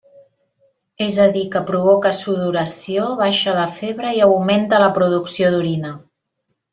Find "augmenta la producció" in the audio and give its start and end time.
4.29-5.53